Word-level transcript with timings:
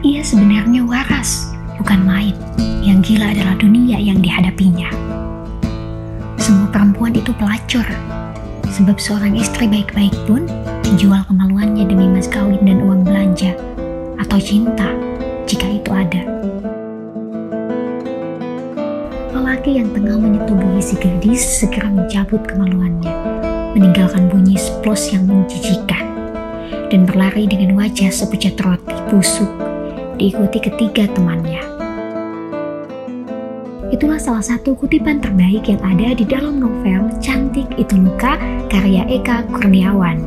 Ia 0.00 0.24
sebenarnya 0.24 0.80
waras, 0.88 1.52
bukan 1.76 2.00
main. 2.08 2.32
Yang 2.80 3.12
gila 3.12 3.36
adalah 3.36 3.52
dunia 3.60 4.00
yang 4.00 4.24
dihadapinya. 4.24 4.88
Semua 6.40 6.72
perempuan 6.72 7.12
itu 7.12 7.36
pelacur, 7.36 7.84
sebab 8.64 8.96
seorang 8.96 9.36
istri 9.36 9.68
baik-baik 9.68 10.16
pun 10.24 10.48
menjual 10.88 11.20
kemaluannya 11.28 11.84
demi 11.84 12.08
mas 12.08 12.24
kawin 12.24 12.64
dan 12.64 12.80
uang 12.80 13.04
belanja, 13.04 13.52
atau 14.16 14.40
cinta, 14.40 14.88
jika 15.44 15.68
itu 15.68 15.90
ada. 15.92 16.24
Lelaki 19.36 19.84
yang 19.84 19.92
tengah 19.92 20.16
menyetubuhi 20.16 20.80
si 20.80 20.96
gadis 20.96 21.44
segera 21.60 21.92
mencabut 21.92 22.40
kemaluannya, 22.48 23.12
meninggalkan 23.76 24.32
bunyi 24.32 24.56
splos 24.56 25.12
yang 25.12 25.28
menjijikan, 25.28 26.08
dan 26.88 27.04
berlari 27.04 27.44
dengan 27.44 27.76
wajah 27.76 28.08
sepucat 28.08 28.56
roti 28.64 28.96
busuk, 29.12 29.69
diikuti 30.20 30.60
ketiga 30.60 31.08
temannya. 31.16 31.64
Itulah 33.90 34.20
salah 34.22 34.44
satu 34.44 34.76
kutipan 34.76 35.18
terbaik 35.18 35.66
yang 35.66 35.82
ada 35.82 36.14
di 36.14 36.22
dalam 36.22 36.62
novel 36.62 37.10
Cantik 37.18 37.66
Itu 37.74 37.98
Luka 37.98 38.38
karya 38.70 39.02
Eka 39.08 39.48
Kurniawan. 39.50 40.22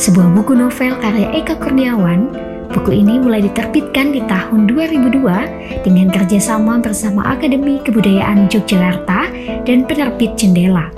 Sebuah 0.00 0.32
buku 0.32 0.56
novel 0.56 0.96
karya 1.04 1.28
Eka 1.36 1.60
Kurniawan, 1.60 2.32
buku 2.72 2.96
ini 2.96 3.20
mulai 3.20 3.44
diterbitkan 3.44 4.16
di 4.16 4.24
tahun 4.24 4.64
2002 4.72 5.84
dengan 5.84 6.08
kerjasama 6.08 6.80
bersama 6.80 7.36
Akademi 7.36 7.76
Kebudayaan 7.84 8.48
Yogyakarta 8.48 9.28
dan 9.68 9.84
penerbit 9.84 10.32
Jendela. 10.40 10.88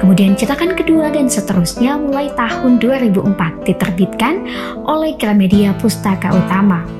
Kemudian 0.00 0.32
cetakan 0.32 0.72
kedua 0.72 1.12
dan 1.12 1.28
seterusnya 1.28 2.00
mulai 2.00 2.32
tahun 2.40 2.80
2004 2.80 3.68
diterbitkan 3.68 4.48
oleh 4.88 5.12
Gramedia 5.20 5.76
Pustaka 5.76 6.32
Utama 6.32 6.95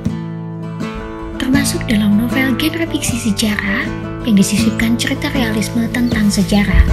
termasuk 1.57 1.89
dalam 1.89 2.21
novel 2.21 2.53
genre 2.61 2.85
fiksi 2.85 3.17
sejarah 3.17 3.89
yang 4.29 4.37
disisipkan 4.37 4.93
cerita 5.01 5.33
realisme 5.33 5.89
tentang 5.89 6.29
sejarah. 6.29 6.85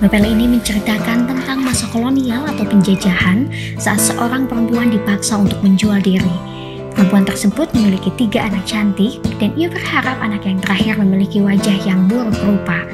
Novel 0.00 0.24
ini 0.32 0.56
menceritakan 0.56 1.28
tentang 1.28 1.60
masa 1.60 1.84
kolonial 1.92 2.48
atau 2.48 2.64
penjajahan 2.64 3.44
saat 3.76 4.00
seorang 4.00 4.48
perempuan 4.48 4.88
dipaksa 4.88 5.36
untuk 5.36 5.60
menjual 5.60 6.00
diri. 6.00 6.32
Perempuan 6.96 7.28
tersebut 7.28 7.68
memiliki 7.76 8.08
tiga 8.16 8.48
anak 8.48 8.64
cantik 8.64 9.20
dan 9.36 9.52
ia 9.52 9.68
berharap 9.68 10.16
anak 10.24 10.48
yang 10.48 10.64
terakhir 10.64 10.96
memiliki 10.96 11.44
wajah 11.44 11.76
yang 11.84 12.08
buruk 12.08 12.40
rupa. 12.40 12.88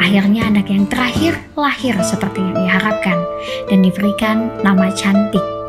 Akhirnya 0.00 0.48
anak 0.48 0.72
yang 0.72 0.88
terakhir 0.88 1.36
lahir 1.52 2.00
seperti 2.00 2.40
yang 2.40 2.56
diharapkan 2.56 3.20
dan 3.68 3.84
diberikan 3.84 4.48
nama 4.64 4.88
cantik. 4.96 5.61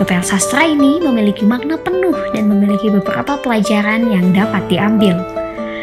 Novel 0.00 0.24
sastra 0.24 0.64
ini 0.64 0.96
memiliki 0.96 1.44
makna 1.44 1.76
penuh 1.76 2.16
dan 2.32 2.48
memiliki 2.48 2.88
beberapa 2.88 3.36
pelajaran 3.44 4.08
yang 4.08 4.32
dapat 4.32 4.64
diambil. 4.72 5.20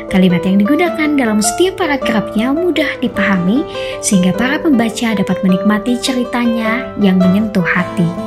Kalimat 0.09 0.41
yang 0.41 0.57
digunakan 0.57 1.09
dalam 1.13 1.37
setiap 1.37 1.85
paragrafnya 1.85 2.49
mudah 2.49 2.97
dipahami 2.97 3.61
sehingga 4.01 4.33
para 4.33 4.57
pembaca 4.57 5.13
dapat 5.13 5.37
menikmati 5.45 6.01
ceritanya 6.01 6.89
yang 6.97 7.21
menyentuh 7.21 7.61
hati. 7.61 8.26